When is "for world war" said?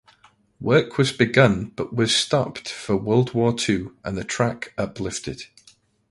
2.67-3.53